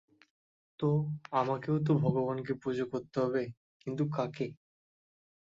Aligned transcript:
তো, 0.79 0.89
আমাকেও 1.33 1.77
তো 1.77 1.91
কোনো 1.93 2.03
ভগবানকে 2.05 2.53
পূজা 2.63 2.85
করতে 2.93 3.17
হবে, 3.23 3.43
কিন্তু 3.83 4.03
কাকে? 4.15 4.47